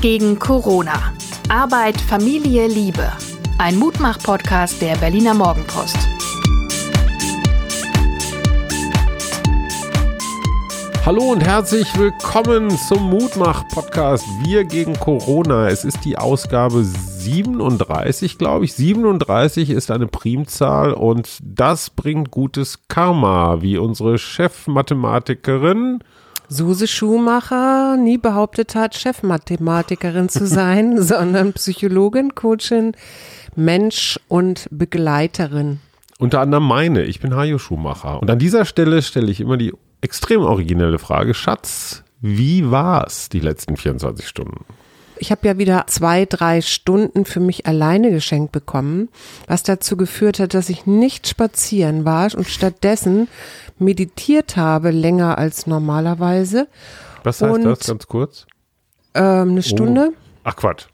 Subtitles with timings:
[0.00, 1.12] Gegen Corona.
[1.48, 3.10] Arbeit, Familie, Liebe.
[3.58, 5.96] Ein Mutmach-Podcast der Berliner Morgenpost.
[11.04, 15.68] Hallo und herzlich willkommen zum Mutmach-Podcast Wir gegen Corona.
[15.68, 18.74] Es ist die Ausgabe 37, glaube ich.
[18.74, 26.00] 37 ist eine Primzahl und das bringt gutes Karma, wie unsere Chefmathematikerin
[26.48, 32.92] Suse Schumacher nie behauptet hat, Chefmathematikerin zu sein, sondern Psychologin, Coachin,
[33.54, 35.80] Mensch und Begleiterin.
[36.18, 38.20] Unter anderem meine, ich bin Hajo Schumacher.
[38.20, 43.40] Und an dieser Stelle stelle ich immer die extrem originelle Frage, Schatz, wie war's die
[43.40, 44.64] letzten 24 Stunden?
[45.20, 49.08] Ich habe ja wieder zwei, drei Stunden für mich alleine geschenkt bekommen,
[49.46, 53.28] was dazu geführt hat, dass ich nicht spazieren war und stattdessen
[53.78, 56.68] meditiert habe, länger als normalerweise.
[57.24, 58.46] Was heißt Und, das, ganz kurz?
[59.14, 60.12] Ähm, eine Stunde.
[60.44, 60.86] Ach Quatsch.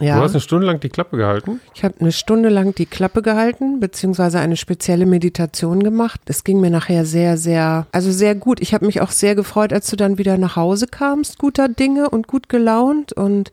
[0.00, 0.16] Ja.
[0.16, 1.60] Du hast eine Stunde lang die Klappe gehalten?
[1.74, 6.20] Ich habe eine Stunde lang die Klappe gehalten, beziehungsweise eine spezielle Meditation gemacht.
[6.26, 8.60] Es ging mir nachher sehr, sehr, also sehr gut.
[8.60, 12.10] Ich habe mich auch sehr gefreut, als du dann wieder nach Hause kamst, guter Dinge
[12.10, 13.50] und gut gelaunt und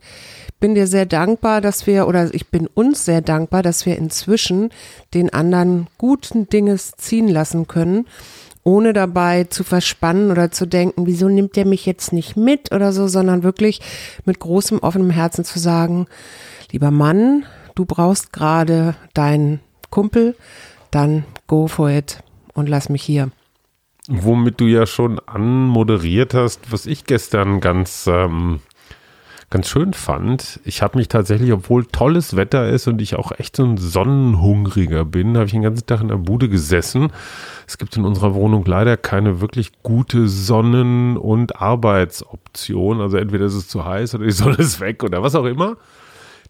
[0.60, 4.70] bin dir sehr dankbar, dass wir, oder ich bin uns sehr dankbar, dass wir inzwischen
[5.14, 8.06] den anderen guten Dinges ziehen lassen können
[8.66, 12.92] ohne dabei zu verspannen oder zu denken, wieso nimmt der mich jetzt nicht mit oder
[12.92, 13.80] so, sondern wirklich
[14.24, 16.06] mit großem offenem Herzen zu sagen,
[16.72, 20.34] lieber Mann, du brauchst gerade deinen Kumpel,
[20.90, 23.30] dann go for it und lass mich hier.
[24.08, 28.58] Womit du ja schon anmoderiert hast, was ich gestern ganz, ähm,
[29.50, 30.60] ganz schön fand.
[30.64, 35.04] Ich habe mich tatsächlich, obwohl tolles Wetter ist und ich auch echt so ein Sonnenhungriger
[35.04, 37.12] bin, habe ich den ganzen Tag in der Bude gesessen.
[37.66, 43.00] Es gibt in unserer Wohnung leider keine wirklich gute Sonnen- und Arbeitsoption.
[43.00, 45.76] Also entweder ist es zu heiß oder die Sonne ist weg oder was auch immer.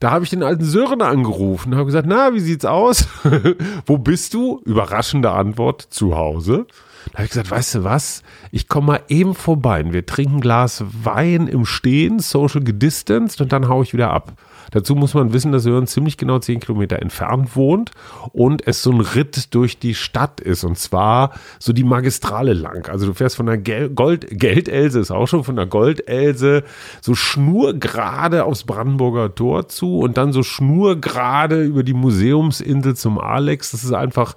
[0.00, 3.08] Da habe ich den alten Sören angerufen und habe gesagt, na, wie sieht's aus?
[3.86, 4.60] Wo bist du?
[4.64, 6.66] Überraschende Antwort, zu Hause.
[7.12, 8.22] Da habe ich gesagt, weißt du was?
[8.50, 13.40] Ich komme mal eben vorbei und wir trinken ein Glas Wein im Stehen, social gedistanced
[13.40, 14.32] und dann haue ich wieder ab.
[14.72, 17.92] Dazu muss man wissen, dass Sören ziemlich genau zehn Kilometer entfernt wohnt
[18.32, 22.88] und es so ein Ritt durch die Stadt ist und zwar so die Magistrale lang.
[22.88, 26.64] Also du fährst von der Gel Gold Geldelse, ist auch schon von der Goldelse,
[27.00, 33.70] so schnurgerade aufs Brandenburger Tor zu und dann so schnurgerade über die Museumsinsel zum Alex.
[33.70, 34.34] Das ist einfach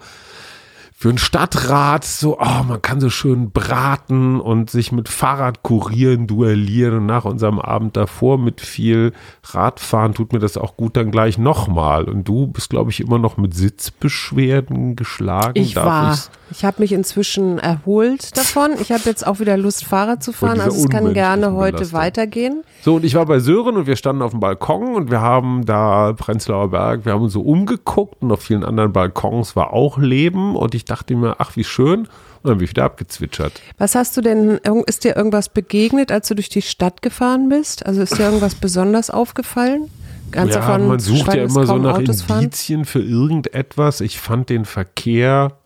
[1.02, 6.98] für einen Stadtrat so, oh, man kann so schön braten und sich mit Fahrradkurieren duellieren
[6.98, 9.14] und nach unserem Abend davor mit viel
[9.46, 12.10] Radfahren tut mir das auch gut dann gleich nochmal.
[12.10, 15.54] Und du bist, glaube ich, immer noch mit Sitzbeschwerden geschlagen.
[15.56, 16.32] Ich Darf war, ich's?
[16.52, 18.72] ich habe mich inzwischen erholt davon.
[18.82, 20.60] Ich habe jetzt auch wieder Lust, Fahrrad zu fahren.
[20.60, 21.98] Also es kann gerne heute Belastung.
[21.98, 22.64] weitergehen.
[22.82, 25.66] So, und ich war bei Sören und wir standen auf dem Balkon und wir haben
[25.66, 29.98] da Prenzlauer Berg, wir haben uns so umgeguckt und auf vielen anderen Balkons war auch
[29.98, 32.02] Leben und ich dachte mir, ach, wie schön.
[32.02, 33.62] Und dann bin ich wieder abgezwitschert.
[33.78, 37.86] Was hast du denn, ist dir irgendwas begegnet, als du durch die Stadt gefahren bist?
[37.86, 39.90] Also ist dir irgendwas besonders aufgefallen?
[40.32, 42.44] Ganz ja, man sucht ja immer so nach Autos fahren?
[42.44, 44.00] Indizien für irgendetwas.
[44.02, 45.58] Ich fand den Verkehr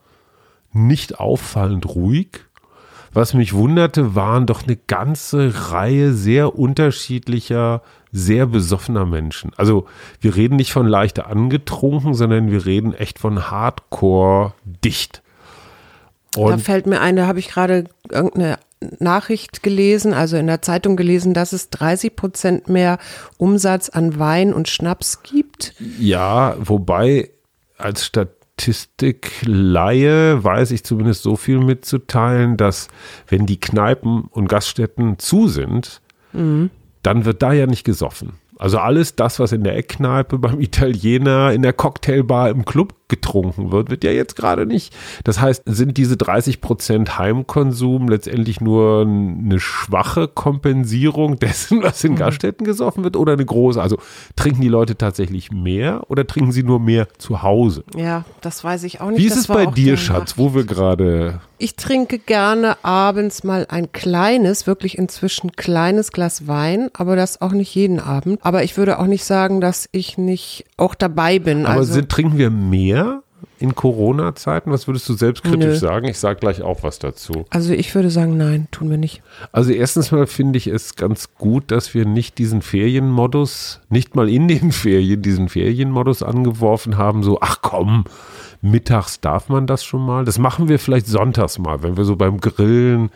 [0.71, 2.45] nicht auffallend ruhig.
[3.13, 9.51] Was mich wunderte, waren doch eine ganze Reihe sehr unterschiedlicher, sehr besoffener Menschen.
[9.55, 9.85] Also
[10.19, 15.21] wir reden nicht von leicht angetrunken, sondern wir reden echt von Hardcore dicht.
[16.33, 18.57] Da Und fällt mir ein, da habe ich gerade irgendeine
[18.99, 22.97] Nachricht gelesen, also in der Zeitung gelesen, dass es 30 Prozent mehr
[23.37, 25.75] Umsatz an Wein und Schnaps gibt.
[25.99, 27.29] Ja, wobei
[27.77, 28.05] als
[28.59, 32.87] Statistikleihe weiß ich zumindest so viel mitzuteilen, dass
[33.27, 36.01] wenn die Kneipen und Gaststätten zu sind,
[37.03, 38.33] dann wird da ja nicht gesoffen.
[38.57, 43.71] Also alles das, was in der Eckkneipe, beim Italiener, in der Cocktailbar, im Club getrunken
[43.71, 44.91] wird, wird ja jetzt gerade nicht.
[45.23, 52.15] Das heißt, sind diese 30 Prozent Heimkonsum letztendlich nur eine schwache Kompensierung dessen, was in
[52.15, 53.79] Gaststätten gesoffen wird oder eine große?
[53.79, 53.97] Also
[54.35, 57.83] trinken die Leute tatsächlich mehr oder trinken sie nur mehr zu Hause?
[57.95, 59.19] Ja, das weiß ich auch nicht.
[59.19, 63.67] Wie ist Das es bei dir, Schatz, wo wir gerade Ich trinke gerne abends mal
[63.69, 68.39] ein kleines, wirklich inzwischen kleines Glas Wein, aber das auch nicht jeden Abend.
[68.41, 71.65] Aber ich würde auch nicht sagen, dass ich nicht auch dabei bin.
[71.67, 73.02] Aber also, sind, trinken wir mehr
[73.59, 74.71] in Corona-Zeiten?
[74.71, 75.75] Was würdest du selbstkritisch Nö.
[75.75, 76.07] sagen?
[76.07, 77.45] Ich sage gleich auch was dazu.
[77.49, 79.21] also ich würde sagen, nein, tun wir nicht.
[79.51, 84.29] Also erstens mal finde ich es ganz gut, dass wir nicht diesen Ferienmodus, nicht mal
[84.29, 88.05] in den Ferien diesen Ferienmodus angeworfen haben, so, ach komm,
[88.61, 90.25] mittags darf man das schon mal.
[90.25, 93.09] Das machen wir vielleicht sonntags mal, wenn wir so beim Grillen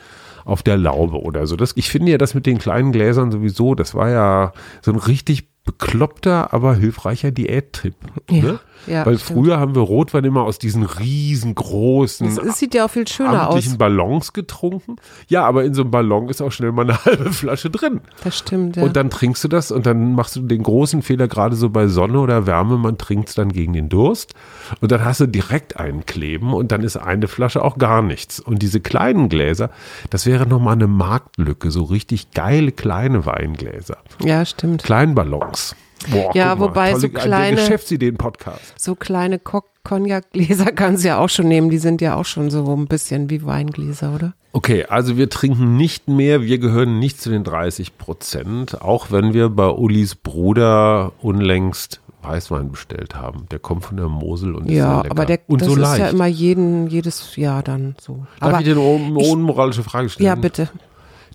[0.46, 1.56] auf der Laube oder so.
[1.56, 4.98] Das, ich finde ja das mit den kleinen Gläsern sowieso, das war ja so ein
[4.98, 7.96] richtig bekloppter, aber hilfreicher Diättrip.
[8.30, 8.60] Ja, ne?
[8.88, 9.40] Ja, Weil stimmt.
[9.40, 13.50] früher haben wir Rotwein immer aus diesen riesengroßen, Es, es sieht ja auch viel schöner
[13.50, 13.78] aus.
[13.78, 14.96] Ballons getrunken.
[15.28, 18.02] Ja, aber in so einem Ballon ist auch schnell mal eine halbe Flasche drin.
[18.24, 18.84] Das stimmt, ja.
[18.84, 21.88] Und dann trinkst du das und dann machst du den großen Fehler, gerade so bei
[21.88, 24.34] Sonne oder Wärme, man trinkt es dann gegen den Durst
[24.82, 28.40] und dann hast du direkt einen Kleben und dann ist eine Flasche auch gar nichts.
[28.40, 29.70] Und diese kleinen Gläser,
[30.10, 33.98] das wäre nochmal eine Marktlücke, so richtig geile kleine Weingläser.
[34.24, 34.84] ja, stimmt.
[34.84, 35.76] Kleinballons.
[36.12, 38.74] Boah, Ja, mal, wobei tolle, so kleine- Geschäftsideen-Podcast.
[38.80, 41.70] So kleine Ko- Cognac-Gläser kannst du ja auch schon nehmen.
[41.70, 44.34] Die sind ja auch schon so ein bisschen wie Weingläser, oder?
[44.54, 49.34] Okay, also wir trinken nicht mehr, wir gehören nicht zu den 30 Prozent, auch wenn
[49.34, 53.46] wir bei Ulis Bruder unlängst Weißwein bestellt haben.
[53.52, 55.12] Der kommt von der Mosel und ist sehr Ja, lecker.
[55.12, 56.00] aber der, und das so ist leicht.
[56.00, 58.26] ja immer jeden, jedes Jahr dann so.
[58.40, 60.26] Darf aber ich dir eine unmoralische Frage stellen?
[60.28, 60.70] ja, bitte.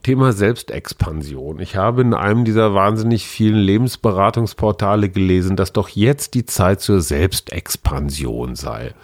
[0.02, 1.60] Thema Selbstexpansion.
[1.60, 7.00] Ich habe in einem dieser wahnsinnig vielen Lebensberatungsportale gelesen, dass doch jetzt die Zeit zur
[7.00, 8.94] Selbstexpansion sei.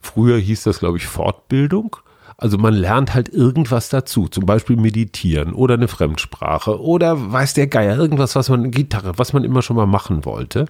[0.00, 1.96] Früher hieß das, glaube ich, Fortbildung.
[2.42, 7.68] Also man lernt halt irgendwas dazu, zum Beispiel meditieren oder eine Fremdsprache oder weiß der
[7.68, 10.66] Geier, irgendwas, was man, Gitarre, was man immer schon mal machen wollte.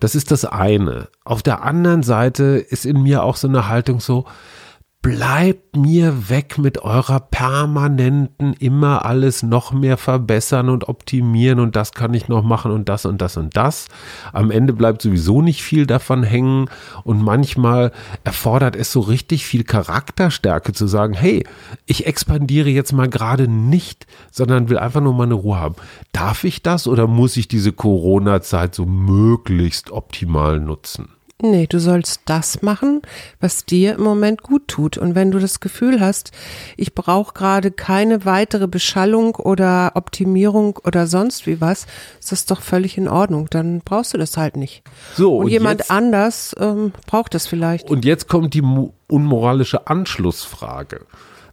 [0.00, 1.08] Das ist das eine.
[1.22, 4.24] Auf der anderen Seite ist in mir auch so eine Haltung so,
[5.04, 11.92] bleibt mir weg mit eurer permanenten immer alles noch mehr verbessern und optimieren und das
[11.92, 13.88] kann ich noch machen und das und das und das.
[14.32, 16.70] Am Ende bleibt sowieso nicht viel davon hängen
[17.02, 17.92] und manchmal
[18.24, 21.46] erfordert es so richtig viel Charakterstärke zu sagen, hey,
[21.84, 25.74] ich expandiere jetzt mal gerade nicht, sondern will einfach nur meine Ruhe haben.
[26.12, 31.13] Darf ich das oder muss ich diese Corona-Zeit so möglichst optimal nutzen?
[31.42, 33.02] Nee, du sollst das machen,
[33.40, 34.96] was dir im Moment gut tut.
[34.96, 36.30] Und wenn du das Gefühl hast,
[36.76, 41.86] ich brauche gerade keine weitere Beschallung oder Optimierung oder sonst wie was,
[42.20, 43.48] ist das doch völlig in Ordnung.
[43.50, 44.84] Dann brauchst du das halt nicht.
[45.16, 47.90] So, und, und jemand jetzt- anders ähm, braucht das vielleicht.
[47.90, 48.62] Und jetzt kommt die
[49.08, 51.04] unmoralische Anschlussfrage.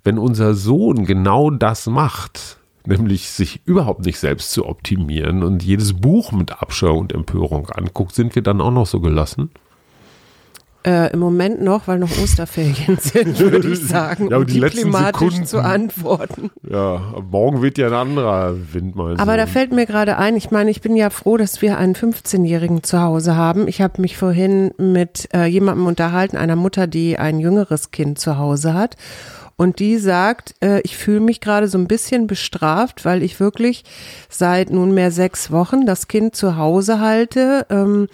[0.03, 5.93] Wenn unser Sohn genau das macht, nämlich sich überhaupt nicht selbst zu optimieren und jedes
[5.99, 9.49] Buch mit Abscheu und Empörung anguckt, sind wir dann auch noch so gelassen?
[10.83, 14.77] Äh, Im Moment noch, weil noch Osterferien sind, würde ich sagen, Ja, um die letzten
[14.77, 15.45] diplomatisch Sekunden.
[15.45, 16.49] zu antworten.
[16.67, 19.15] Ja, morgen wird ja ein anderer Wind mal.
[19.19, 21.93] Aber da fällt mir gerade ein, ich meine, ich bin ja froh, dass wir einen
[21.93, 23.67] 15-Jährigen zu Hause haben.
[23.67, 28.37] Ich habe mich vorhin mit äh, jemandem unterhalten, einer Mutter, die ein jüngeres Kind zu
[28.39, 28.97] Hause hat.
[29.61, 33.83] Und die sagt, äh, ich fühle mich gerade so ein bisschen bestraft, weil ich wirklich
[34.27, 38.07] seit nunmehr sechs Wochen das Kind zu Hause halte, ähm,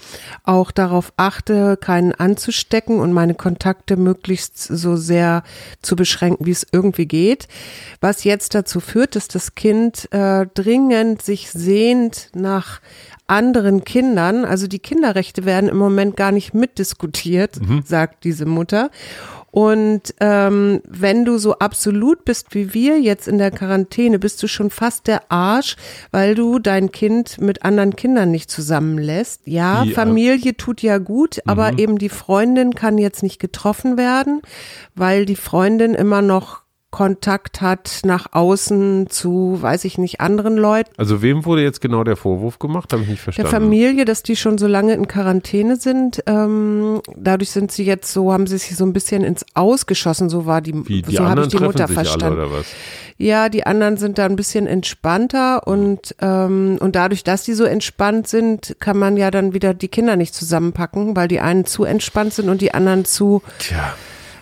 [0.44, 5.44] auch darauf achte, keinen anzustecken und meine Kontakte möglichst so sehr
[5.82, 7.48] zu beschränken, wie es irgendwie geht.
[8.02, 12.82] Was jetzt dazu führt, dass das Kind äh, dringend sich sehnt nach
[13.28, 14.44] anderen Kindern.
[14.44, 18.90] Also die Kinderrechte werden im Moment gar nicht mitdiskutiert, sagt diese Mutter.
[19.58, 24.48] Und ähm, wenn du so absolut bist wie wir jetzt in der Quarantäne, bist du
[24.48, 25.78] schon fast der Arsch,
[26.12, 29.42] weil du dein Kind mit anderen Kindern nicht zusammenlässt.
[29.46, 34.44] Ja, äh, Familie tut ja gut, aber eben die Freundin kann jetzt nicht getroffen werden,
[34.94, 40.90] weil die Freundin immer noch Kontakt hat nach außen zu, weiß ich nicht, anderen Leuten.
[40.98, 42.94] Also wem wurde jetzt genau der Vorwurf gemacht?
[42.94, 43.52] Habe ich nicht Der verstanden.
[43.52, 46.24] Familie, dass die schon so lange in Quarantäne sind.
[46.28, 50.30] Ähm, dadurch sind sie jetzt so, haben sie sich so ein bisschen ins Ausgeschossen.
[50.30, 52.26] So war die, Wie, die so habe ich die Mutter verstanden.
[52.40, 52.66] alle oder was?
[53.18, 57.64] Ja, die anderen sind da ein bisschen entspannter und, ähm, und dadurch, dass die so
[57.66, 61.84] entspannt sind, kann man ja dann wieder die Kinder nicht zusammenpacken, weil die einen zu
[61.84, 63.94] entspannt sind und die anderen zu Tja.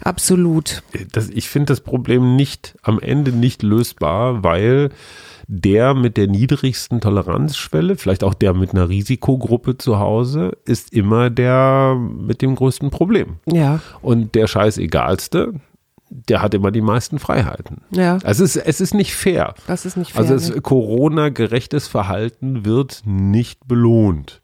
[0.05, 0.81] Absolut.
[1.12, 4.89] das, ich finde das Problem nicht am Ende nicht lösbar, weil
[5.47, 11.29] der mit der niedrigsten Toleranzschwelle, vielleicht auch der mit einer Risikogruppe zu Hause, ist immer
[11.29, 13.38] der mit dem größten Problem.
[13.45, 15.53] Ja, Und der scheißegalste,
[16.09, 17.81] der hat immer die meisten Freiheiten.
[17.91, 19.53] ja, Also es ist, es ist nicht fair.
[19.67, 20.29] das ist nicht fair.
[20.29, 20.62] Also ne?
[20.62, 24.41] Corona-gerechtes Verhalten wird nicht belohnt.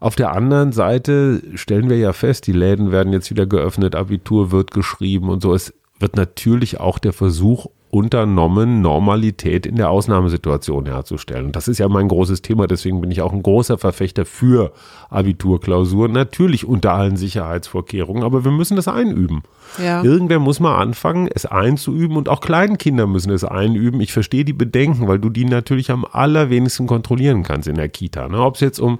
[0.00, 4.50] Auf der anderen Seite stellen wir ja fest, die Läden werden jetzt wieder geöffnet, Abitur
[4.50, 5.54] wird geschrieben und so.
[5.54, 11.46] Es wird natürlich auch der Versuch unternommen, Normalität in der Ausnahmesituation herzustellen.
[11.46, 14.72] Und das ist ja mein großes Thema, deswegen bin ich auch ein großer Verfechter für
[15.10, 16.10] Abiturklausuren.
[16.10, 19.42] Natürlich unter allen Sicherheitsvorkehrungen, aber wir müssen das einüben.
[19.80, 20.02] Ja.
[20.02, 24.00] Irgendwer muss mal anfangen, es einzuüben und auch Kleinkinder müssen es einüben.
[24.00, 28.28] Ich verstehe die Bedenken, weil du die natürlich am allerwenigsten kontrollieren kannst in der Kita.
[28.28, 28.40] Ne?
[28.40, 28.98] Ob es jetzt um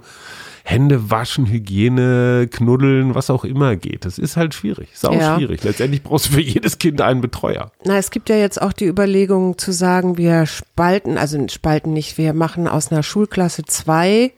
[0.67, 4.03] Hände waschen, Hygiene, knuddeln, was auch immer geht.
[4.03, 4.89] Das ist halt schwierig.
[4.93, 5.35] Ist auch Ja.
[5.35, 5.63] schwierig.
[5.63, 7.71] Letztendlich brauchst du für jedes Kind einen Betreuer.
[7.85, 12.17] Na, es gibt ja jetzt auch die Überlegung zu sagen, wir spalten, also spalten nicht,
[12.17, 14.31] wir machen aus einer Schulklasse zwei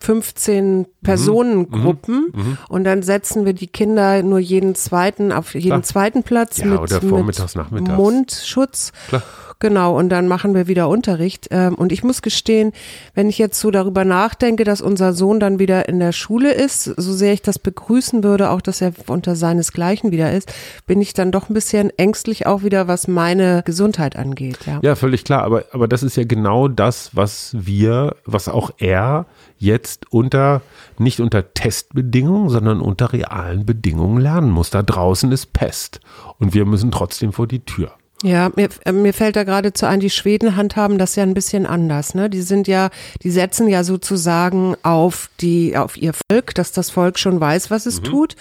[0.00, 5.82] 15 Personengruppen und dann setzen wir die Kinder nur jeden zweiten auf jeden Klar.
[5.84, 7.96] zweiten Platz Ja, mit, oder vormittags, mit nachmittags.
[7.98, 8.92] Mundschutz.
[9.08, 9.22] Klar.
[9.62, 11.46] Genau, und dann machen wir wieder Unterricht.
[11.52, 12.72] Ähm, Und ich muss gestehen,
[13.14, 16.82] wenn ich jetzt so darüber nachdenke, dass unser Sohn dann wieder in der Schule ist,
[16.82, 20.52] so sehr ich das begrüßen würde, auch dass er unter seinesgleichen wieder ist,
[20.88, 24.58] bin ich dann doch ein bisschen ängstlich auch wieder, was meine Gesundheit angeht.
[24.66, 24.80] Ja.
[24.82, 25.44] Ja, völlig klar.
[25.44, 29.26] Aber, aber das ist ja genau das, was wir, was auch er
[29.58, 30.60] jetzt unter,
[30.98, 34.70] nicht unter Testbedingungen, sondern unter realen Bedingungen lernen muss.
[34.70, 36.00] Da draußen ist Pest.
[36.40, 37.92] Und wir müssen trotzdem vor die Tür.
[38.22, 41.66] Ja, mir, äh, mir fällt da geradezu ein, die Schweden handhaben das ja ein bisschen
[41.66, 42.14] anders.
[42.14, 42.30] Ne?
[42.30, 42.90] Die sind ja,
[43.22, 47.86] die setzen ja sozusagen auf die, auf ihr Volk, dass das Volk schon weiß, was
[47.86, 48.36] es tut.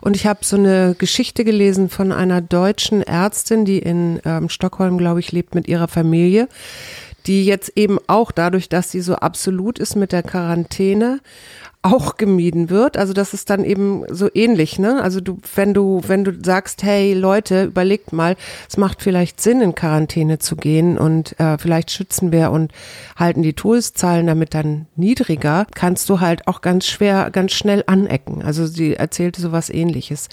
[0.00, 4.98] Und ich habe so eine Geschichte gelesen von einer deutschen Ärztin, die in ähm, Stockholm,
[4.98, 6.48] glaube ich, lebt mit ihrer Familie,
[7.26, 11.20] die jetzt eben auch dadurch, dass sie so absolut ist mit der Quarantäne,
[11.82, 12.98] auch gemieden wird.
[12.98, 15.02] Also das ist dann eben so ähnlich, ne?
[15.02, 18.36] Also du, wenn du, wenn du sagst, hey Leute, überlegt mal,
[18.68, 22.72] es macht vielleicht Sinn, in Quarantäne zu gehen und äh, vielleicht schützen wir und
[23.16, 28.42] halten die Todeszahlen damit dann niedriger, kannst du halt auch ganz schwer, ganz schnell anecken.
[28.42, 30.28] Also sie erzählte sowas ähnliches.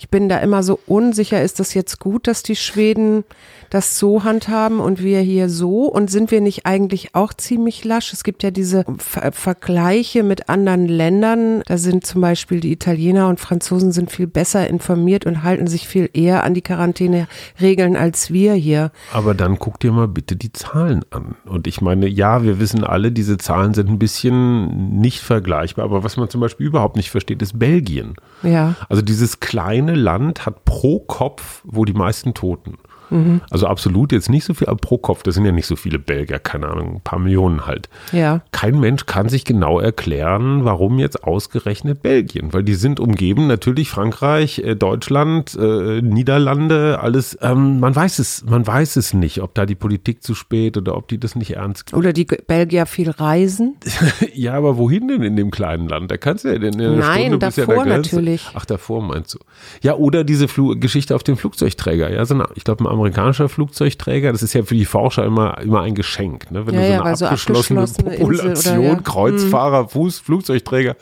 [0.00, 3.22] Ich bin da immer so unsicher, ist das jetzt gut, dass die Schweden
[3.70, 5.84] das so handhaben und wir hier so?
[5.84, 8.12] Und sind wir nicht eigentlich auch ziemlich lasch?
[8.12, 11.62] Es gibt ja diese Ver Vergleiche mit anderen Ländern.
[11.66, 15.88] Da sind zum Beispiel die Italiener und Franzosen sind viel besser informiert und halten sich
[15.88, 18.90] viel eher an die Quarantäneregeln als wir hier.
[19.12, 21.36] Aber dann guck dir mal bitte die Zahlen an.
[21.46, 25.84] Und ich meine, ja, wir wissen alle, diese Zahlen sind ein bisschen nicht vergleichbar.
[25.84, 28.14] Aber was man zum Beispiel überhaupt nicht versteht, ist Belgien.
[28.42, 28.74] Ja.
[28.88, 32.78] Also dieses kleine Land hat pro Kopf wo die meisten Toten.
[33.10, 33.40] Mhm.
[33.50, 35.98] Also absolut jetzt nicht so viel, aber pro Kopf, das sind ja nicht so viele
[35.98, 37.88] Belgier, keine Ahnung, ein paar Millionen halt.
[38.12, 38.42] Ja.
[38.52, 43.90] Kein Mensch kann sich genau erklären, warum jetzt ausgerechnet Belgien, weil die sind umgeben, natürlich
[43.90, 47.38] Frankreich, äh, Deutschland, äh, Niederlande, alles.
[47.42, 50.96] Ähm, man weiß es, man weiß es nicht, ob da die Politik zu spät oder
[50.96, 51.94] ob die das nicht ernst.
[51.94, 53.76] Oder die Belgier viel reisen.
[54.32, 56.10] Ja, aber wohin denn in dem kleinen Land?
[56.10, 58.46] Da kannst du ja in einer Nein, Stunde bis ja davor der natürlich.
[58.54, 59.38] Ach, davor meinst du?
[59.82, 62.12] Ja, oder diese Flu Geschichte auf dem Flugzeugträger.
[62.12, 64.32] Ja, so eine, ich glaube, ein amerikanischer Flugzeugträger.
[64.32, 66.66] Das ist ja für die Forscher immer immer ein Geschenk, ne?
[66.66, 68.94] Wenn Ja, du so ja, eine so abgeschlossene, abgeschlossene Insel oder Population, ja.
[68.94, 69.04] Mhm.
[69.04, 70.96] Kreuzfahrer, Fuß, Flugzeugträger,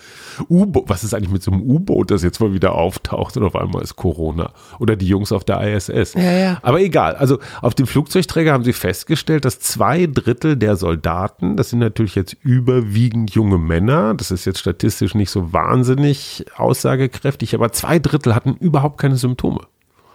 [0.48, 0.84] U-Boot.
[0.88, 3.82] Was ist eigentlich mit so einem U-Boot, das jetzt mal wieder auftaucht und auf einmal
[3.82, 4.52] ist Corona?
[4.78, 6.14] Oder die Jungs auf der ISS.
[6.14, 6.58] Ja, ja.
[6.62, 7.16] Aber egal.
[7.16, 12.14] Also auf dem Flugzeugträger haben sie festgestellt, dass zwei Drittel der Soldaten, das sind natürlich
[12.14, 18.34] jetzt überwiegend junge Männer, das ist jetzt statistisch nicht so wahnsinnig aussagekräftig, aber zwei Drittel
[18.34, 19.60] hatten überhaupt keine Symptome.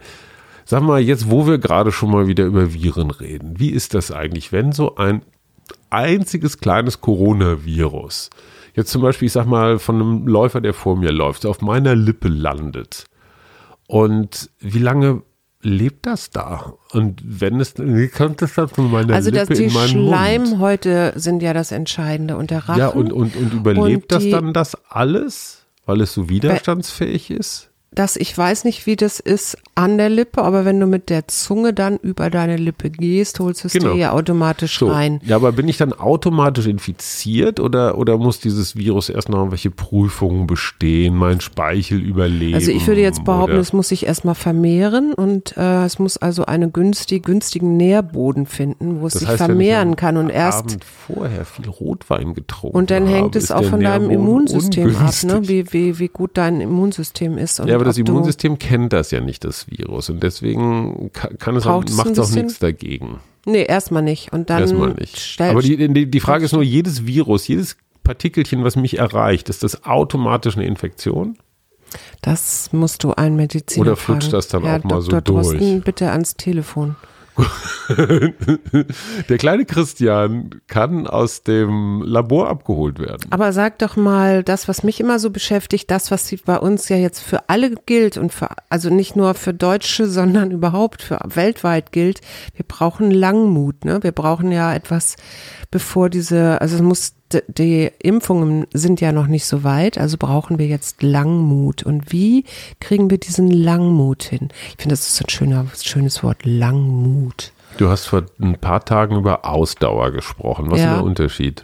[0.65, 4.11] Sag mal, jetzt, wo wir gerade schon mal wieder über Viren reden, wie ist das
[4.11, 5.21] eigentlich, wenn so ein
[5.89, 8.29] einziges kleines Coronavirus,
[8.75, 11.95] jetzt zum Beispiel, ich sag mal, von einem Läufer, der vor mir läuft, auf meiner
[11.95, 13.05] Lippe landet.
[13.87, 15.23] Und wie lange
[15.61, 16.73] lebt das da?
[16.91, 19.97] Und wenn es, wie kommt das dann von meiner Also dass Lippe die in meinen
[19.97, 20.07] Mund?
[20.09, 22.79] Schleimhäute sind ja das Entscheidende und der Rachen.
[22.79, 27.69] Ja, und, und, und überlebt Und das dann das alles, weil es so widerstandsfähig ist?
[27.95, 31.27] Das, ich weiß nicht, wie das ist an der Lippe, aber wenn du mit der
[31.27, 33.93] Zunge dann über deine Lippe gehst, holst du es Genau.
[33.93, 34.87] dir ja automatisch So.
[34.89, 35.19] rein.
[35.25, 39.71] Ja, aber bin ich dann automatisch infiziert oder, oder muss dieses Virus erst noch irgendwelche
[39.71, 42.55] Prüfungen bestehen, mein Speichel überleben?
[42.55, 43.61] Also ich würde jetzt behaupten, oder?
[43.61, 49.01] es muss sich erstmal vermehren und äh, es muss also einen günstig, günstigen Nährboden finden,
[49.01, 52.91] wo es Das sich heißt, vermehren kann und erst Abend vorher viel Rotwein getrunken und
[52.91, 55.29] dann hängt habe, es auch von deinem Immunsystem ab, ungünstig.
[55.29, 55.47] ne?
[55.47, 57.59] wie, wie, wie gut dein Immunsystem ist.
[57.59, 60.09] Und Ja, aber das Immunsystem kennt das ja nicht, das Virus.
[60.09, 63.19] Und deswegen kann, es auch, macht es auch nichts dagegen.
[63.45, 64.31] Nee, erstmal nicht.
[64.31, 65.39] Und dann Erstmal nicht.
[65.41, 69.83] Aber die, die, Frage ist nur, jedes Virus, jedes Partikelchen, was mich erreicht, ist das
[69.83, 71.37] automatisch eine Infektion?
[72.21, 74.37] das musst du einen Mediziner Oder flutscht fragen.
[74.37, 75.21] das dann ja, auch mal so Dr.
[75.21, 75.59] durch?
[75.59, 76.95] Drosten, bitte ans Telefon.
[79.29, 83.31] Der kleine Christian kann aus dem Labor abgeholt werden.
[83.31, 86.97] Aber sag doch mal, das, was mich immer so beschäftigt, das, was bei uns ja
[86.97, 91.91] jetzt für alle gilt und für, also nicht nur für Deutsche, sondern überhaupt für weltweit
[91.91, 92.21] gilt,
[92.55, 94.01] wir brauchen Langmut, ne?
[94.01, 95.15] Wir brauchen ja etwas,
[95.71, 97.13] bevor diese, also es muss,
[97.47, 101.83] die Impfungen sind ja noch nicht so weit, also brauchen wir jetzt Langmut.
[101.83, 102.45] Und wie
[102.79, 104.49] kriegen wir diesen Langmut hin?
[104.69, 107.51] Ich finde, das ist ein schöner, schönes Wort, Langmut.
[107.77, 110.69] Du hast vor ein paar Tagen über Ausdauer gesprochen.
[110.69, 110.91] Was Ja.
[110.93, 111.63] ist der Unterschied?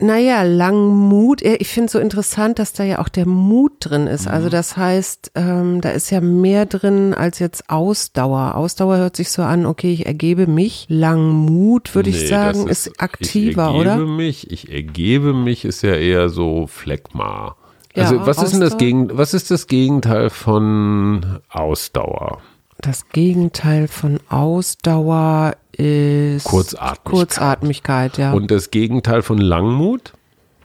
[0.00, 1.42] Naja, Langmut.
[1.42, 4.26] Ich finde so interessant, dass da ja auch der Mut drin ist.
[4.26, 4.50] Also Mhm.
[4.50, 8.54] das heißt, ähm, da ist ja mehr drin als jetzt Ausdauer.
[8.56, 10.86] Ausdauer hört sich so an, okay, ich ergebe mich.
[10.88, 13.96] Langmut, würde ich Nee, sagen, das ist, aktiver, ich ergebe oder?
[14.06, 17.56] Mich, ich ergebe mich ist ja eher so Phlegma.
[17.94, 18.76] Ja, Also was ist denn das?
[18.78, 22.38] Gegen, was ist das Gegenteil von Ausdauer?
[22.82, 27.04] Das Gegenteil von Ausdauer ist Kurzatmigkeit.
[27.04, 28.32] Kurzatmigkeit, ja.
[28.32, 30.12] Und das Gegenteil von Langmut?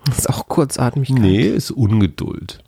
[0.06, 1.20] das ist auch Kurzatmigkeit.
[1.20, 2.60] Nee, ist Ungeduld,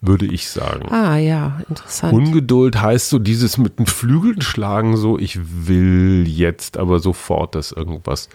[0.00, 0.90] würde ich sagen.
[0.92, 2.14] Ah ja, interessant.
[2.14, 7.72] Ungeduld heißt so dieses mit den Flügeln schlagen, so ich will jetzt aber sofort, dass
[7.72, 8.28] irgendwas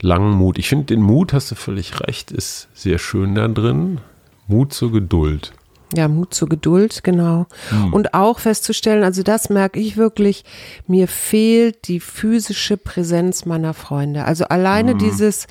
[0.00, 0.58] Langmut.
[0.58, 4.00] Ich finde, den Mut, hast du völlig recht, ist sehr schön da drin.
[4.46, 5.52] Mut zur Geduld.
[5.94, 7.46] Ja, Mut zur Geduld, genau.
[7.68, 7.94] Hm.
[7.94, 10.44] Und auch festzustellen, also das merke ich wirklich,
[10.88, 14.24] mir fehlt die physische Präsenz meiner Freunde.
[14.24, 15.46] Also alleine dieses,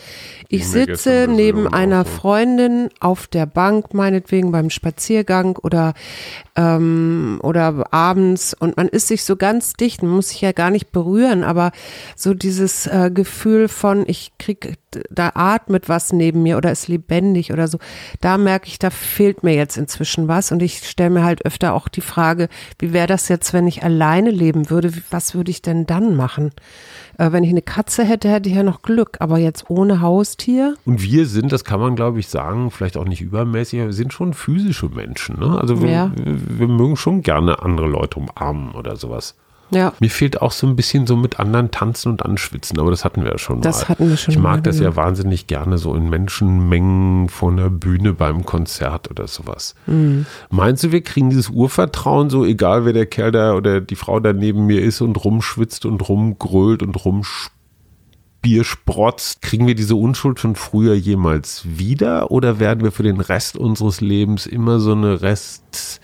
[0.50, 2.12] ich sitze neben einer so.
[2.12, 5.94] Freundin auf der Bank, meinetwegen beim Spaziergang oder,
[6.58, 10.70] ähm, oder abends und man ist sich so ganz dicht, man muss sich ja gar
[10.70, 11.72] nicht berühren, aber
[12.18, 14.78] so dieses äh, Gefühl von, ich krieg,
[15.10, 17.78] da atmet was neben mir oder ist lebendig oder so,
[18.22, 21.74] da merke ich, da fehlt mir jetzt inzwischen was und ich stelle mir halt öfter
[21.74, 25.62] auch die Frage, wie wäre das jetzt, wenn ich alleine leben würde, was würde ich
[25.62, 26.52] denn dann machen?
[27.18, 30.76] Äh, wenn ich eine Katze hätte, hätte ich ja noch Glück, aber jetzt ohne Haustier?
[30.86, 33.94] Und wir sind, das kann man glaube ich sagen, vielleicht auch nicht übermäßig, aber wir
[33.94, 35.40] sind schon physische Menschen.
[35.40, 35.58] Ne?
[35.60, 36.12] Also wir, Ja.
[36.16, 39.36] wir mögen schon gerne andere Leute umarmen oder sowas.
[39.72, 39.94] Ja.
[40.00, 43.24] Mir fehlt auch so ein bisschen so mit anderen tanzen und anschwitzen, aber das hatten
[43.24, 43.88] wir ja schon Das mal.
[43.90, 44.92] hatten wir schon Ich mag mal, das genau.
[44.92, 49.74] ja wahnsinnig gerne so in Menschenmengen vor einer Bühne beim Konzert oder sowas.
[49.88, 50.28] Mhm.
[50.52, 54.20] Meinst du, wir kriegen dieses Urvertrauen so, egal wer der Kerl da oder die Frau
[54.20, 60.56] da neben mir ist und rumschwitzt und rumgrölt und rumspiersprotzt, kriegen wir diese Unschuld von
[60.56, 66.00] früher jemals wieder oder werden wir für den Rest unseres Lebens immer so eine Rest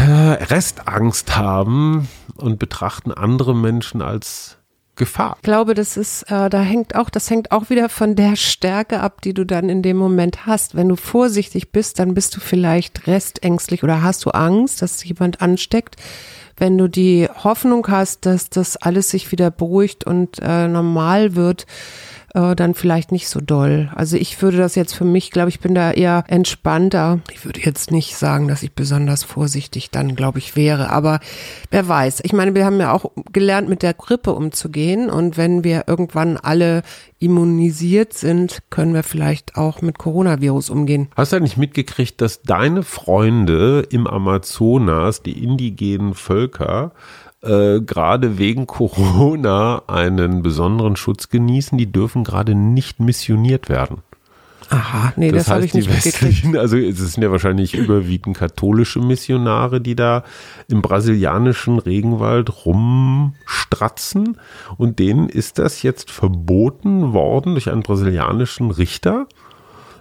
[0.00, 4.58] Restangst haben und betrachten andere Menschen als
[4.98, 5.36] Gefahr.
[5.36, 9.00] Ich glaube, das ist, äh, da hängt auch, das hängt auch wieder von der Stärke
[9.00, 10.74] ab, die du dann in dem Moment hast.
[10.74, 15.40] Wenn du vorsichtig bist, dann bist du vielleicht restängstlich oder hast du Angst, dass jemand
[15.40, 15.96] ansteckt.
[16.56, 21.66] Wenn du die Hoffnung hast, dass das alles sich wieder beruhigt und äh, normal wird,
[22.34, 23.90] äh, dann vielleicht nicht so doll.
[23.94, 27.20] Also ich würde das jetzt für mich, glaube ich, bin da eher entspannter.
[27.32, 30.90] Ich würde jetzt nicht sagen, dass ich besonders vorsichtig dann, glaube ich, wäre.
[30.90, 31.20] Aber
[31.70, 32.20] wer weiß.
[32.24, 35.10] Ich meine, wir haben ja auch gelernt, mit der Grippe umzugehen.
[35.10, 36.82] Und wenn wir irgendwann alle
[37.18, 41.08] immunisiert sind, können wir vielleicht auch mit Coronavirus umgehen.
[41.16, 46.92] Hast du eigentlich mitgekriegt, dass deine Freunde im Amazonas, die indigenen Völker,
[47.42, 51.78] äh, gerade wegen Corona einen besonderen Schutz genießen?
[51.78, 54.02] Die dürfen gerade nicht missioniert werden.
[54.70, 59.00] Aha, nee, das, das habe ich nicht westlichen, Also es sind ja wahrscheinlich überwiegend katholische
[59.00, 60.24] Missionare, die da
[60.68, 64.36] im brasilianischen Regenwald rumstratzen.
[64.76, 69.26] Und denen ist das jetzt verboten worden durch einen brasilianischen Richter.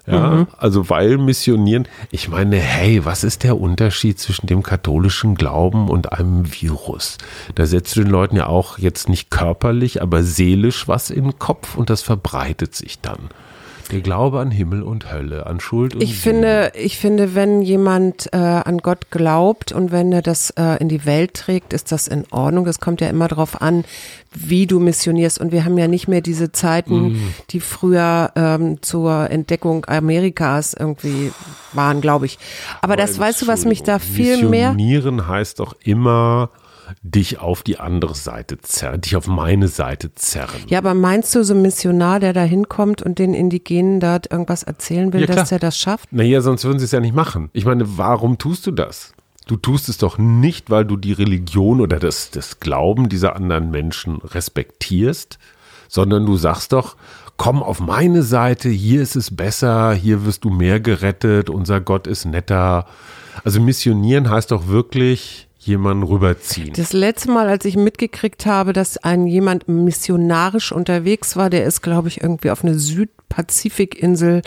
[0.10, 0.48] Ja, mhm.
[0.58, 6.13] also weil missionieren, ich meine, hey, was ist der Unterschied zwischen dem katholischen Glauben und
[6.13, 7.17] einem Virus?
[7.56, 11.76] Da setzt den Leuten ja auch jetzt nicht körperlich, aber seelisch was in den Kopf
[11.76, 13.30] und das verbreitet sich dann.
[13.91, 18.28] Der Glaube an Himmel und Hölle, an Schuld und Ich finde, ich finde, wenn jemand
[18.34, 22.08] äh, an Gott glaubt und wenn er das äh, in die Welt trägt, ist das
[22.08, 22.67] in Ordnung.
[22.67, 23.86] Es kommt ja immer darauf an,
[24.34, 25.39] wie du missionierst.
[25.39, 27.34] Und wir haben ja nicht mehr diese Zeiten, mm.
[27.52, 31.32] die früher ähm, zur Entdeckung Amerikas irgendwie
[31.73, 32.39] waren, glaube ich.
[32.82, 34.73] Aber Weil, das weißt du, was mich da viel mehr.
[34.73, 36.50] Missionieren heißt doch immer
[37.02, 40.62] dich auf die andere Seite zerren, dich auf meine Seite zerren.
[40.67, 44.63] Ja, aber meinst du so ein Missionar, der da hinkommt und den Indigenen dort irgendwas
[44.63, 46.12] erzählen will, ja, dass er das schafft?
[46.12, 47.50] Naja, sonst würden sie es ja nicht machen.
[47.54, 49.13] Ich meine, warum tust du das?
[49.47, 53.71] Du tust es doch nicht, weil du die Religion oder das, das Glauben dieser anderen
[53.71, 55.39] Menschen respektierst,
[55.88, 56.97] sondern du sagst doch,
[57.38, 62.08] komm auf meine Seite, hier ist es besser, hier wirst du mehr gerettet, unser Gott
[62.08, 62.88] ist netter.
[63.45, 66.74] Also missionieren heißt doch wirklich, jemanden rüberziehen.
[66.74, 71.82] Das letzte Mal, als ich mitgekriegt habe, dass ein jemand missionarisch unterwegs war, der ist,
[71.82, 74.41] glaube ich, irgendwie auf eine Südpazifikinsel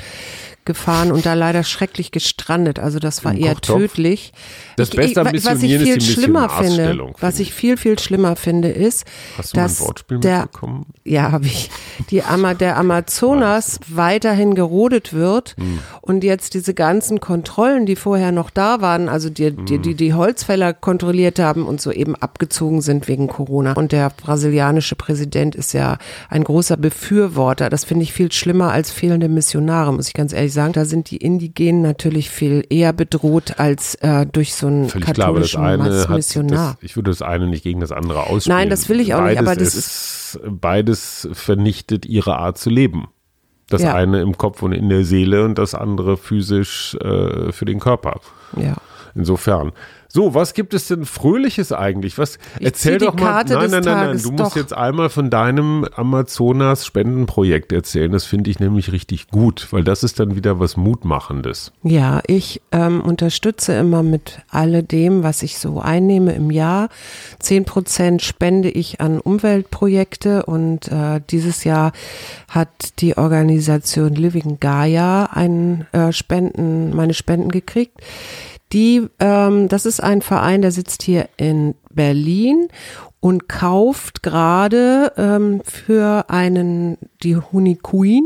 [0.65, 2.79] gefahren und da leider schrecklich gestrandet.
[2.79, 3.79] Also das war Im eher Kochtopf.
[3.79, 4.33] tödlich.
[4.77, 9.05] Das Beste am was ich viel schlimmer finde, was ich viel viel schlimmer finde, ist,
[9.37, 10.87] Hast du dass ein Wortspiel der, mitbekommen?
[11.05, 11.71] Ja, habe ich.
[12.11, 15.81] Die Ama, der Amazonas weiterhin gerodet wird hm.
[16.01, 19.83] und jetzt diese ganzen Kontrollen, die vorher noch da waren, also die die, hm.
[19.83, 23.73] die die Holzfäller kontrolliert haben und so eben abgezogen sind wegen Corona.
[23.73, 27.71] Und der brasilianische Präsident ist ja ein großer Befürworter.
[27.71, 31.11] Das finde ich viel schlimmer als fehlende Missionare, muss ich ganz ehrlich sagen, da sind
[31.11, 36.07] die Indigenen natürlich viel eher bedroht als äh, durch so einen Völlig katholischen klar, das
[36.07, 36.75] eine Missionar.
[36.75, 38.59] Das, ich würde das eine nicht gegen das andere ausspielen.
[38.59, 42.59] Nein, das will ich auch beides nicht, aber das ist, ist beides vernichtet ihre Art
[42.59, 43.09] zu leben.
[43.69, 43.95] Das ja.
[43.95, 48.21] eine im Kopf und in der Seele und das andere physisch äh, für den Körper.
[48.57, 48.77] Ja.
[49.15, 49.73] Insofern.
[50.13, 52.19] So, was gibt es denn Fröhliches eigentlich?
[52.19, 53.45] Was ich erzähl doch mal.
[53.45, 54.23] Nein, nein, nein, nein.
[54.23, 58.11] Du musst jetzt einmal von deinem Amazonas Spendenprojekt erzählen.
[58.11, 61.71] Das finde ich nämlich richtig gut, weil das ist dann wieder was Mutmachendes.
[61.85, 66.89] Ja, ich ähm, unterstütze immer mit alledem, was ich so einnehme im Jahr.
[67.39, 71.93] Zehn Prozent spende ich an Umweltprojekte und äh, dieses Jahr
[72.49, 78.01] hat die Organisation Living Gaia einen äh, Spenden, meine Spenden gekriegt.
[78.73, 82.69] Die, ähm, das ist ein Verein, der sitzt hier in Berlin
[83.21, 88.25] und kauft gerade ähm, für einen die Huniquin,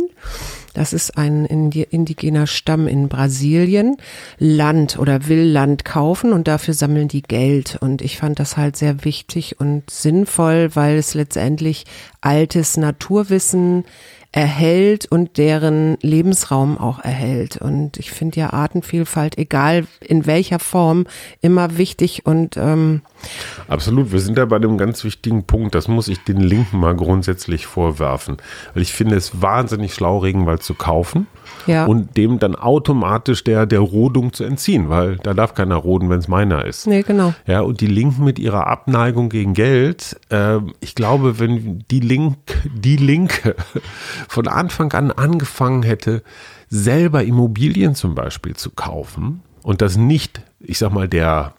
[0.74, 3.96] das ist ein indigener Stamm in Brasilien,
[4.38, 7.78] Land oder will Land kaufen und dafür sammeln die Geld.
[7.80, 11.84] Und ich fand das halt sehr wichtig und sinnvoll, weil es letztendlich
[12.20, 13.84] altes Naturwissen
[14.34, 17.56] erhält und deren Lebensraum auch erhält.
[17.56, 21.06] Und ich finde ja Artenvielfalt, egal in welcher Form,
[21.40, 23.02] immer wichtig und ähm
[23.68, 25.76] Absolut, wir sind da bei einem ganz wichtigen Punkt.
[25.76, 28.38] Das muss ich den Linken mal grundsätzlich vorwerfen.
[28.74, 31.28] Weil ich finde es wahnsinnig schlau, Regenwald zu kaufen
[31.66, 31.86] ja.
[31.86, 36.18] und dem dann automatisch der, der Rodung zu entziehen, weil da darf keiner roden, wenn
[36.18, 36.88] es meiner ist.
[36.88, 37.34] Nee, genau.
[37.46, 42.36] Ja, und die Linken mit ihrer Abneigung gegen Geld, äh, ich glaube, wenn die Link,
[42.74, 43.54] die Linke
[44.28, 46.22] von Anfang an angefangen hätte,
[46.68, 51.54] selber Immobilien zum Beispiel zu kaufen und das nicht, ich sag mal, der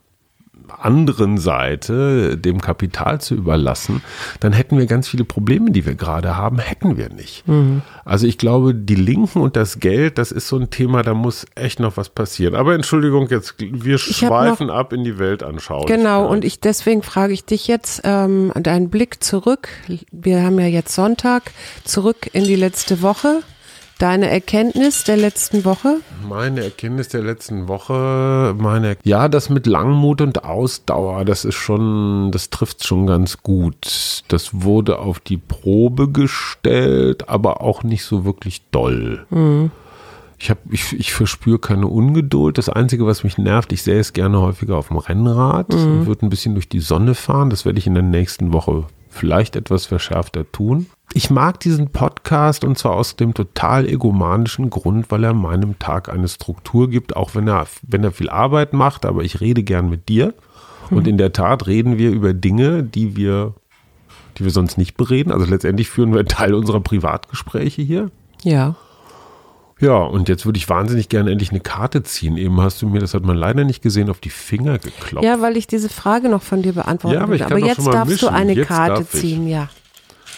[0.70, 4.02] anderen Seite, dem Kapital zu überlassen,
[4.40, 7.48] dann hätten wir ganz viele Probleme, die wir gerade haben, hätten wir nicht.
[7.48, 7.82] Mhm.
[8.04, 11.46] Also ich glaube, die Linken und das Geld, das ist so ein Thema, da muss
[11.56, 12.56] echt noch was passieren.
[12.56, 15.86] Aber Entschuldigung, jetzt wir schweifen ab in die Weltanschauung.
[15.86, 19.70] Genau, und ich deswegen frage ich dich jetzt ähm, deinen Blick zurück.
[20.12, 21.52] Wir haben ja jetzt Sonntag
[21.84, 23.42] zurück in die letzte Woche.
[23.98, 26.02] Deine Erkenntnis der letzten Woche?
[26.28, 32.30] Meine Erkenntnis der letzten Woche, meine, ja, das mit Langmut und Ausdauer, das ist schon,
[32.32, 34.24] das trifft schon ganz gut.
[34.28, 39.26] Das wurde auf die Probe gestellt, aber auch nicht so wirklich doll.
[39.30, 39.72] Mhm.
[40.38, 42.58] Ich, hab, ich, ich verspüre keine Ungeduld.
[42.58, 46.00] Das Einzige, was mich nervt, ich sehe es gerne häufiger auf dem Rennrad mhm.
[46.00, 47.50] und würde ein bisschen durch die Sonne fahren.
[47.50, 48.84] Das werde ich in der nächsten Woche
[49.16, 50.88] vielleicht etwas verschärfter tun.
[51.14, 56.10] Ich mag diesen Podcast und zwar aus dem total egomanischen Grund, weil er meinem Tag
[56.10, 59.90] eine Struktur gibt, auch wenn er, wenn er viel Arbeit macht, aber ich rede gern
[59.90, 60.34] mit dir.
[60.90, 61.10] Und mhm.
[61.10, 63.54] in der Tat reden wir über Dinge, die wir,
[64.38, 65.32] die wir sonst nicht bereden.
[65.32, 68.12] Also letztendlich führen wir einen Teil unserer Privatgespräche hier.
[68.44, 68.76] Ja.
[69.80, 72.38] Ja, und jetzt würde ich wahnsinnig gerne endlich eine Karte ziehen.
[72.38, 75.26] Eben hast du mir, das hat man leider nicht gesehen, auf die Finger geklopft.
[75.26, 78.26] Ja, weil ich diese Frage noch von dir beantworten Ja, aber Aber jetzt darfst du
[78.28, 78.30] mischen.
[78.30, 79.70] eine Jetzt Karte ziehen, ja.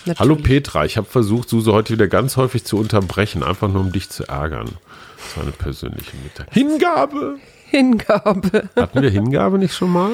[0.06, 0.20] Natürlich.
[0.20, 3.92] Hallo Petra, ich habe versucht, Suse heute wieder ganz häufig zu unterbrechen, einfach nur um
[3.92, 4.70] dich zu ärgern.
[5.18, 6.54] Das war eine persönliche Mitteilung.
[6.54, 7.36] Hingabe!
[7.70, 8.70] Hingabe.
[8.78, 10.12] Hatten wir Hingabe nicht schon mal?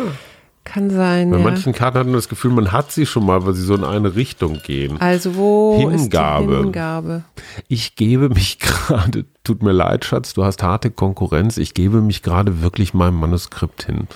[0.65, 1.43] Kann sein, Bei ja.
[1.43, 3.83] manchen Karten hat man das Gefühl, man hat sie schon mal, weil sie so in
[3.83, 4.99] eine Richtung gehen.
[5.01, 6.45] Also wo Hingabe.
[6.45, 7.23] ist die Hingabe?
[7.67, 12.23] Ich gebe mich gerade, tut mir leid, Schatz, du hast harte Konkurrenz, ich gebe mich
[12.23, 14.07] gerade wirklich meinem Manuskript hin.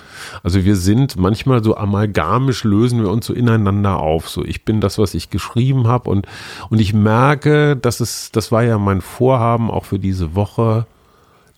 [0.42, 4.30] Also wir sind manchmal so amalgamisch, lösen wir uns so ineinander auf.
[4.30, 6.26] So, ich bin das, was ich geschrieben habe und,
[6.70, 10.86] und ich merke, dass es, das war ja mein Vorhaben auch für diese Woche,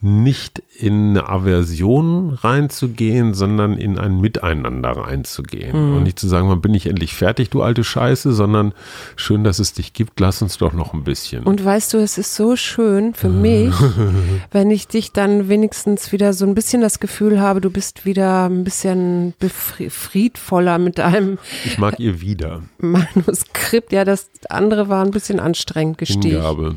[0.02, 5.96] nicht in eine Aversion reinzugehen, sondern in ein Miteinander reinzugehen.
[5.96, 8.72] Und nicht zu sagen, wann bin ich endlich fertig, du alte Scheiße, sondern
[9.16, 11.44] schön, dass es dich gibt, lass uns doch noch ein bisschen.
[11.44, 13.74] Und weißt du, es ist so schön für mich,
[14.50, 18.48] wenn ich dich dann wenigstens wieder so ein bisschen das Gefühl habe, du bist wieder
[18.48, 22.62] ein bisschen friedvoller mit deinem ich mag ihr wieder.
[22.78, 23.92] Manuskript.
[23.92, 26.36] Ja, das andere war ein bisschen anstrengend gestiegen.
[26.36, 26.76] Hingabe.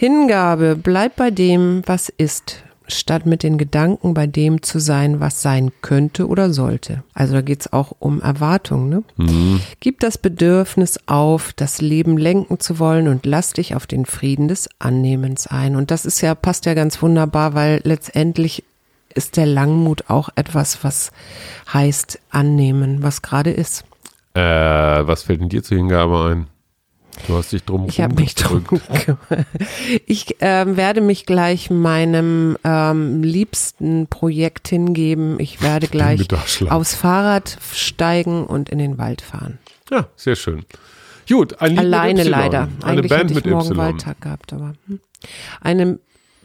[0.00, 5.42] Hingabe, bleib bei dem, was ist, statt mit den Gedanken bei dem zu sein, was
[5.42, 7.02] sein könnte oder sollte.
[7.14, 8.88] Also da geht's auch um Erwartungen.
[8.88, 9.02] Ne?
[9.16, 9.60] Mhm.
[9.80, 14.46] Gib das Bedürfnis auf, das Leben lenken zu wollen und lass dich auf den Frieden
[14.46, 15.74] des Annehmens ein.
[15.74, 18.62] Und das ist ja, passt ja ganz wunderbar, weil letztendlich
[19.16, 21.10] ist der Langmut auch etwas, was
[21.72, 23.84] heißt annehmen, was gerade ist.
[24.34, 26.46] Äh, was fällt denn dir zur Hingabe ein?
[27.26, 29.46] Du hast dich drum Ich habe mich drum gekümmert.
[30.06, 35.38] Ich ähm, werde mich gleich meinem ähm, liebsten Projekt hingeben.
[35.40, 36.26] Ich werde gleich
[36.70, 39.58] aufs Fahrrad steigen und in den Wald fahren.
[39.90, 40.64] Ja, sehr schön.
[41.28, 42.68] Gut, ein Lied Alleine leider.
[42.82, 43.76] Eine Eigentlich Band hätte ich mit morgen Y.
[43.76, 45.00] Waldtag gehabt, aber hm.
[45.60, 45.98] eine,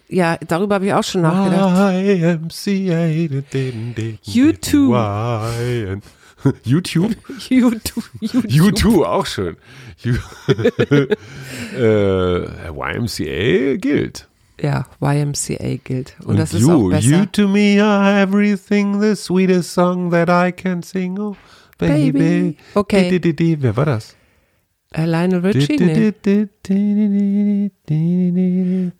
[0.10, 1.94] ja, darüber habe ich auch schon nachgedacht.
[2.04, 3.08] YMCA.
[4.24, 4.94] YouTube.
[4.94, 6.02] Y-
[6.64, 7.16] YouTube?
[7.50, 8.04] YouTube.
[8.24, 9.58] U2, auch schön.
[11.76, 14.28] Äh, YMCA gilt.
[14.62, 16.16] Ja, YMCA gilt.
[16.20, 17.08] Und, Und das ist you, auch besser.
[17.08, 21.18] you to me are everything, the sweetest song that I can sing.
[21.20, 21.36] Oh,
[21.78, 22.12] baby.
[22.12, 22.58] Baby.
[22.76, 23.10] Okay.
[23.10, 23.62] Di, di, di.
[23.62, 24.16] Wer war das?
[24.96, 25.78] Äh, Lionel Richie?
[25.78, 26.14] Nee.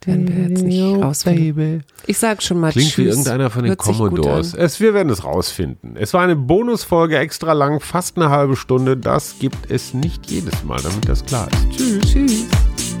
[0.04, 1.54] Werden wir jetzt nicht Oh, rausfinden.
[1.54, 1.80] baby.
[2.06, 3.12] Ich sag schon mal Klingt wie Tschüss.
[3.16, 4.54] irgendeiner von den Hört Commodores.
[4.54, 5.96] Es, wir werden es rausfinden.
[5.96, 8.96] Es war eine Bonusfolge extra lang, fast eine halbe Stunde.
[8.96, 11.76] Das gibt es nicht jedes Mal, damit das klar ist.
[11.78, 12.12] Tschüss.
[12.12, 12.44] Tschüss.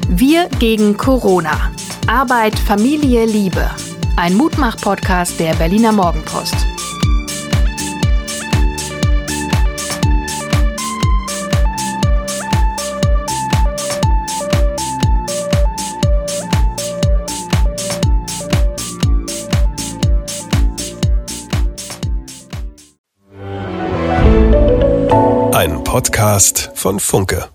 [0.08, 1.72] Wir gegen Corona.
[2.06, 3.68] Arbeit, Familie, Liebe.
[4.16, 6.54] Ein Mutmach-Podcast der Berliner Morgenpost.
[25.94, 27.48] Podcast von Funke.